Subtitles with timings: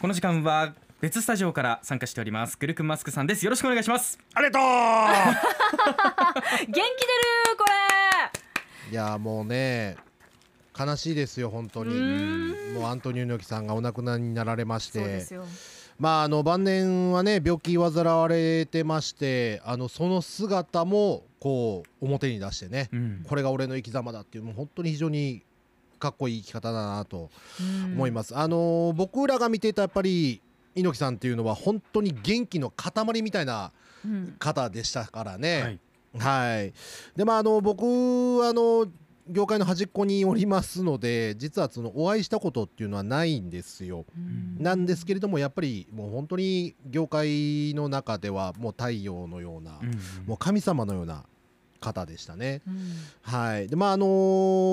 [0.00, 3.44] この時間は別スタジオから参加しておりますグルクマスクさんです。
[3.44, 4.16] よろしくお願いします。
[4.32, 4.68] ありがと 元
[6.66, 6.84] 気出る
[7.58, 7.64] こ
[8.90, 9.96] ういやもうね
[10.78, 11.92] 悲しいですよ本当に。
[12.74, 15.26] もうアントニオ猪木さんがお亡くなりになられまして。
[15.98, 25.42] まああの晩年はね病気患われてましてあのその姿もこう表に出してね、うん、これが俺の生き様だっていうもう本当に非常に
[25.98, 27.30] かっこいい生き方だなと
[27.94, 28.36] 思います。
[28.36, 30.40] あの僕らが見てたやっぱり
[30.74, 33.72] 猪木さんっていうのは本当に元気の塊みたいな
[34.38, 35.80] 方でしたからね。
[36.14, 36.72] うん、はい、はい、
[37.16, 37.84] でまああの僕
[38.46, 38.86] あの
[39.28, 44.06] 業界の端っこにおりますので実はそのお会いしたことっていうのはないんですよ。
[44.58, 49.80] なんですけれどもやっぱりもう本当に業界の中ではもう太陽のような、
[50.26, 51.24] もう神様のような
[51.80, 52.62] 方でしたね。
[53.22, 53.68] はい。
[53.68, 54.06] でまああの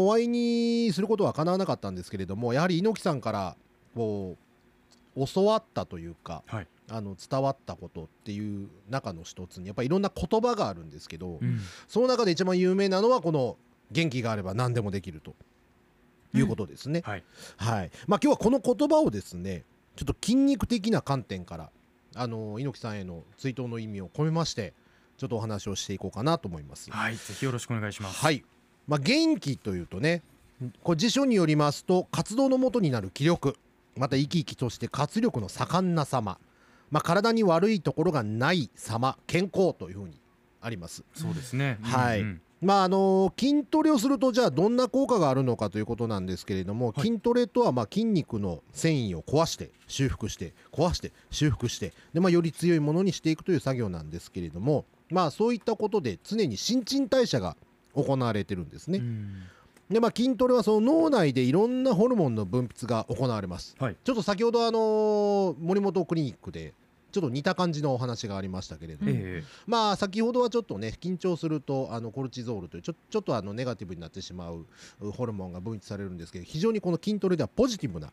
[0.08, 3.56] お会いにすることはかなわなかったんですけれどもやはり猪木さんから
[3.96, 4.38] こ
[5.16, 13.58] う教わったというか、はい、あの伝わったことっていう中の一つにやっぱりいろんな言葉があるんですけど、うん、その中で一番有名なのはこの
[13.92, 15.34] 元気があれば何でもできると
[16.34, 17.02] いうことですね。
[17.06, 17.24] うん、はい、
[17.58, 19.64] はい、まあ、今日はこの言葉をですね
[19.96, 21.72] ちょっと筋肉的な観点から
[22.16, 24.74] あの猪木さんへの追悼の意味を込めまして
[25.18, 26.92] ちょっとお話をしていこうかなと思います。
[26.92, 28.20] はい、ぜひよろしくお願いします。
[28.20, 28.44] はい、
[28.88, 30.22] まあ、元気というとね
[30.84, 33.56] これ辞書によりますと活動のもとになる気力
[33.98, 36.38] また生き生きとして活力の盛んな様、
[36.92, 40.20] まあ、体に悪いところがない様健康というふうに
[40.62, 41.04] あります。
[41.14, 57.56] そうですね、はい、うんうんまああの筋トレをするとじゃあどんな効果があるのかということなんですけれども、はい、筋トレとはまあ筋肉の繊維を壊して修復して壊して修復してで、まあ、より強いものにしていくという作業なんですけれどもまあそういったことで常に新陳代謝が
[57.94, 59.02] 行われてるんですね。
[59.90, 66.74] でまあ、筋トレはその脳内でいろんなホルモンの分泌が行われます、はい、ちょっと先ほどあの森本クリニックで
[67.12, 74.66] ちょっと似た感じのお話がありましたけれども、えー、まあ先ほどはちょっとね緊張するとあのコルチゾールというちょちょっとあのネガティブになってしまう
[75.12, 78.12] ホルモンが分泌されるんですけど非常にこの筋トレではポジティブな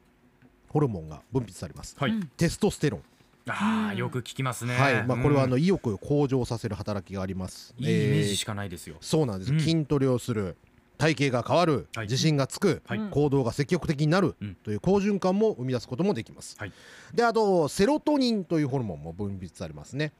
[0.68, 3.02] ホルモンが分泌されます、はい、テストステロン
[3.48, 4.76] ああよく聞きますね。
[4.76, 7.74] はい、まあこれはあの意欲を向上させる働きがあります。
[7.78, 8.96] いいイメージしかないですよ。
[9.00, 9.58] そうなんです。
[9.58, 10.56] 筋トレをする、
[11.02, 16.72] 体型が変わる、はい、自信がつく、はい、行動が積極的になる、という好循環も生み出すこともできます、はい、
[17.12, 20.12] であとセロトニンというホルモンも分泌されますね。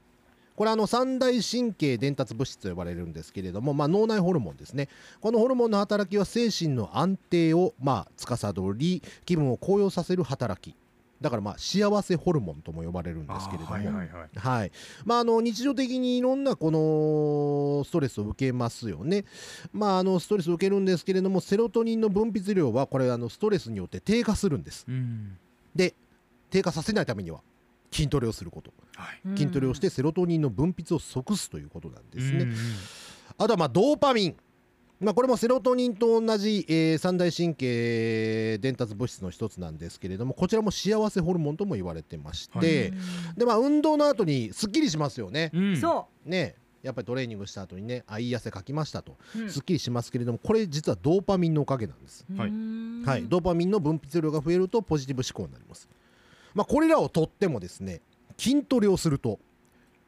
[0.57, 4.89] これあの三大神経伝達物質と呼ばれるんですけれども、まあ、脳内ホルモンですね。
[5.21, 10.77] このホルモンの働きは精神の安定をまあ司り気分を高揚させる働き
[11.23, 14.73] だからまあ幸せホルモンとも呼ばれるんですけれども、はいはいはい、
[15.05, 19.25] まあ、あの日常的にいろんなこのストレスを受けますよね。
[19.73, 24.85] まあ、あのストレスを受けるんですけれどもセロトニンの分泌量はこれあのストレスによって低下するんです。
[24.89, 25.39] うん、
[25.75, 25.95] で
[26.51, 27.41] 低下させないためには
[27.91, 32.49] 筋トレをすること、はい、筋トレをしてセロトニンの分泌を即すということなんですね。
[33.39, 34.37] あとはまあドーパミン
[35.03, 42.69] まあ、これもセロトニンと同じ、えー、三大神経伝達物質の一つなんですけれどもこちらも幸せホルモンとも言われてまして、はい、
[43.37, 45.51] でまあ、運動の後にすっきりしますよね。
[45.53, 45.81] うん、
[46.25, 52.51] ねやっぱりトレーニングした後にねあいい汗かきましたと、うん、すっきりしますけれどもこれ実はドーパミンのおかげなんです、はい、
[53.07, 55.89] はい、ドーパミンの分泌量が増えるとポジティブ思考になります、
[56.55, 58.01] まあ、これらをとってもですね
[58.37, 59.39] 筋トレをすると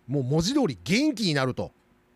[0.08, 1.70] もう文字通り元気になると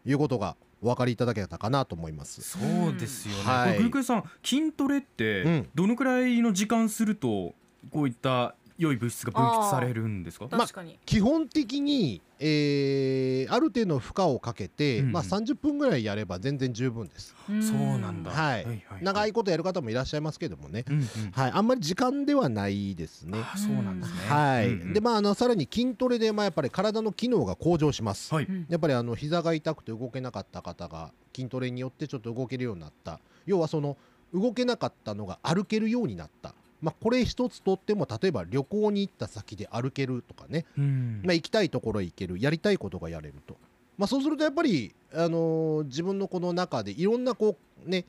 [0.05, 2.43] いうことがお分かりいただけたかなと思います。
[2.43, 7.55] そうですよね、はい、グルクさん筋トレってどのくらいの時間すると
[7.91, 10.47] こういった良い物質が分泌されるんですか？
[10.53, 10.69] まあ、
[11.05, 17.34] 基本的に、えー、ある程度の負荷をかけて、うん、まあ、30分ぐらいやれば全然十分です。
[17.47, 23.39] そうなんだ、はい、はいはいはい、長いことやる方もいらっしゃいますけどもね、うんうん、はい、あんまり時間ではないですね。
[23.56, 28.33] そうなんですね、はい、うんうん、でまああのさらに筋トレで、まあ、やっぱり体の機能が向上します。
[28.33, 33.19] はい、やっぱりあの膝が痛くて動けなかった方が筋トレによってちょっと動けるようになった。
[33.45, 33.97] 要はその
[34.34, 43.57] 動けなかったのが歩けるようになったまあ、これ一つとっても例えば旅行に行った先で歩けるとかね、うん、まあ、行きたいところへ行けるやりたいことがやれると、
[43.97, 48.04] まあ、そうするとやっぱり、あのー、自分のこの中でいろんなこうね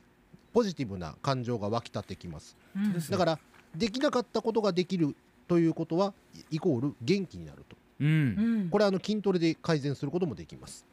[0.53, 3.39] ポジティブな感情が湧き立ってきます、うん、だから
[3.75, 5.15] できなかったことができる
[5.47, 6.13] ということは
[6.51, 10.85] イコール元気になると、うん、これあの筋トレで改善することもできます。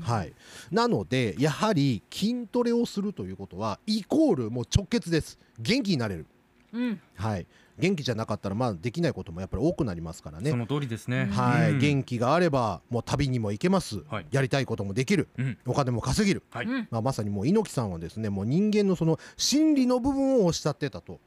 [0.00, 0.32] はい、
[0.70, 5.38] なのでやはり筋トレをするということはイコールもう直結です。
[5.58, 6.26] 元気になれる
[6.72, 7.46] うん、はい、
[7.78, 10.50] 元気じゃなかったらまあできないこともやっぱり多くなりますからね。
[10.50, 11.26] その通りですね。
[11.26, 21.20] はい、うん、元気があればもう旅にも行けます、はい、やりたいこともできる、うん、お金も稼げる、はい、まあ、まさにもう猪木さんはですねもう人間のその心理の部分をおっしゃってたと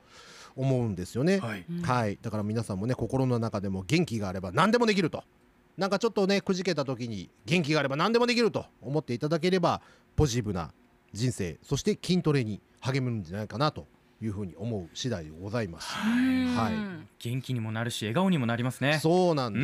[0.55, 5.23] 思うんですよね、はい、はい、だから皆さんもね心の中でも元気があれば何でもできると。
[5.77, 9.81] なんかちょっとねくじけた時に元気があれば何でもできると思っていただければ
[10.15, 10.71] ポジティブな
[11.11, 13.85] 人生そして筋トレに励むんじゃないかなと
[14.21, 15.93] いうふうに思う次第でございます。
[15.93, 17.05] はい。
[17.19, 18.99] 元気にもなるし笑顔にもなりますね。
[19.01, 19.59] そうなんで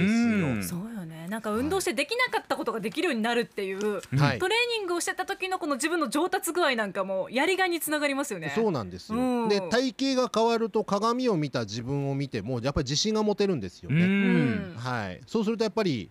[0.62, 0.82] すよ。
[0.82, 1.28] そうよね。
[1.30, 8.52] なんか運動してできなかったことができるようになるっていう、はい、トレーニングをしてた時のこの自分の上達具合なんかもやりがいにつながりますよね。
[8.56, 9.48] そうなんですよ。
[9.48, 14.76] で体型が変わると鏡を見た自分を見てもやっぱり自信が持てるんですよね。
[14.78, 15.22] はい。
[15.28, 16.10] そうするとやっぱり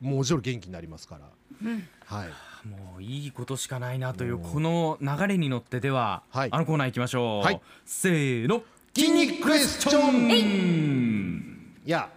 [0.00, 1.28] もちろん元気になりますから。
[1.62, 2.28] うん、はい。
[2.64, 8.62] もういいことしかないなというこの流れに乗ってでは、はい、あのコーナー行きましょう、はい、せーの。
[8.94, 11.76] 筋肉クエスチョン。
[11.84, 12.10] や。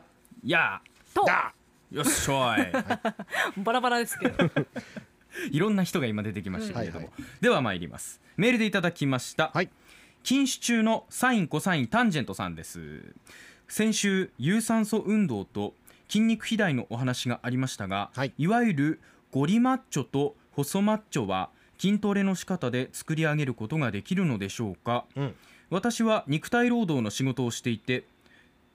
[0.43, 0.81] や。
[1.13, 1.25] と。
[1.91, 4.49] よっしょい、バラバラですけど。
[5.51, 8.19] いろんな人が今出てきましたけれども、はいはい、では参ります。
[8.35, 9.69] メールでいただきました、はい、
[10.23, 13.13] 禁酒中のサインコサインタンジェントさんです。
[13.67, 15.75] 先週有酸素運動と
[16.07, 19.01] 筋肉肥大のお話がありましたが、はい、いわゆる
[19.33, 21.49] ゴリマッチョと細マッチョは
[21.79, 25.35] 筋トレの仕方で作り上げることができるのでしょうか、うん、
[25.71, 28.03] 私は肉体労働の仕事をしていて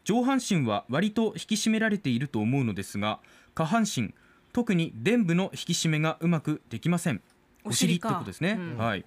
[0.02, 3.20] 上半身は割と引き締められていると思うのですが
[3.54, 4.12] 下半身
[4.52, 7.20] 特に臀部の引き締めがうまくできません。
[7.64, 9.04] お尻ってことですね、うん、はい。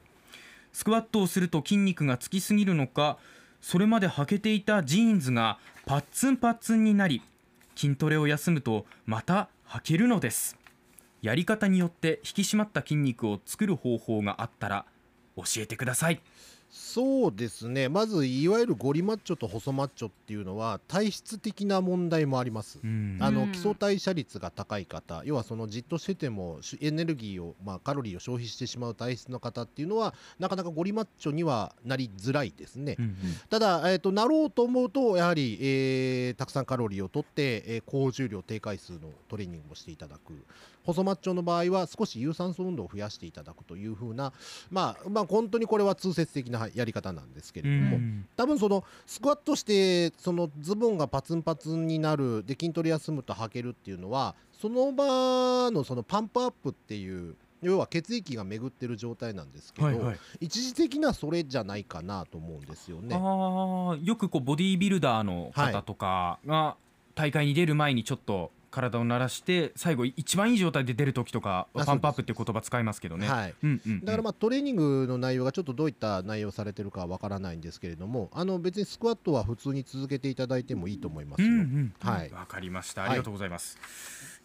[0.72, 3.18] スクワットをすると筋肉がつきすぎるのか
[3.60, 7.22] それまで履けていたジーンズがパッツンパッツンになり
[7.76, 10.61] 筋トレを休むとまた履けるのです
[11.22, 14.86] やり方によって引き締まった筋肉を作る方法があったら
[15.36, 16.22] 教えてください。
[16.72, 17.90] そうですね。
[17.90, 22.80] まずいわゆるゴリマッチョと細マッチョっていうのは体質的な問題もあります、
[23.20, 33.16] あの基礎代謝率が高い方要はそのじっとしててもエネルギーを、まあ、カロリーを消費してしまう体質の方っていうのはなかなかゴリマッチョにはなりづらいですね、うんうん、
[33.50, 40.34] ただ、えーと、なろうと思うとやはり、えー、たくさんカロリーをとって、えー、高重量低回数のトレーニングをしていただく。
[40.84, 44.34] 細マッチョの場合は少し有酸素運動を増やしていただくというふうな、
[44.70, 48.00] まあ、まあ本当にこれは通説的なやり方なんですけれども、
[48.36, 63.16] 多分そのスクワットしてそのズボンがパツンパツンになるで筋トレ休むと履けるっていうのはその場のそのパンプアップっていう要は血液が巡ってる状態なんですけど、はいはい、一時的なそれじゃないかなと思うんですよね。
[63.16, 66.76] あよくこうボディービルダーの方とかが
[67.14, 73.54] 大会に出る前にちょっと体を慣らして最後一番いい状態で出る時とかパンプアップっていう言葉使いますけどね、はい。
[73.64, 81.44] うんうんうん、だからまあトレーニングの内容がちょっとどういった内容されてるかわからないんですけれどもあの別にスクワットは普通に続けていただいてもいいと思います。
[81.44, 82.32] よ、うんうん、はい。
[82.32, 83.04] わかりました。
[83.04, 83.84] ありがとうございます、は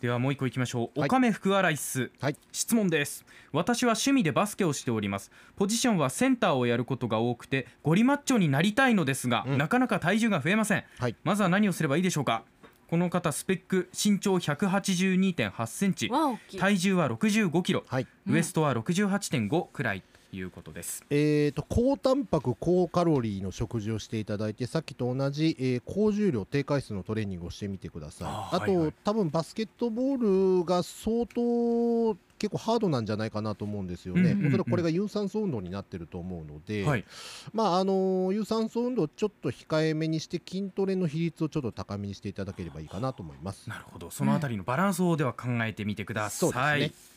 [0.00, 3.25] い、ではもう一個いきましょう、はい、おかめ福洗い室、はい、質問です。
[3.52, 5.31] 私は趣味でバスケをしております。
[5.55, 12.43] ポジションはセンターをやることが多くてゴリマッチョになりたいのですが、うん、なかなか体重が増えません、はい、まずは何をすればいいでしょうか？
[12.88, 16.11] この方スペック身長182.8センチ。
[16.59, 28.56] 体重は65キロ、はい、ウエストは68.5くらいということです、えーと、高タンパク高カロリーの食事をしていただいてさっきと同じ、えー、高重量低回数のトレーニングをしてみてください。
[28.56, 37.05] あと、はいはい、多分バスケットボールが相当結構ハードなんじゃないかなと思うんですよね、うんうんうん、おそらくこれが有酸素運動になってると思うので、はい、
[37.53, 43.69] まああの有酸素運動ちょっと控えめにして筋トレの比率をちょっと高めにしていただければいいかなと思います。
[43.69, 44.11] なるほど。
[44.11, 47.16] そのあたりのバランスをでは考えてみてください、そうですね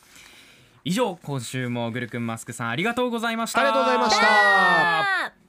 [0.85, 3.59] 以上今週もグルクンマスクさんありがとうございました。
[3.59, 5.48] ありがとうございました